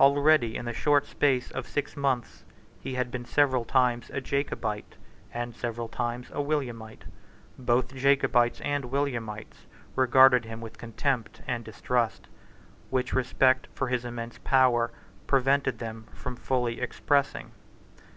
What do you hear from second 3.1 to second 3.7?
been several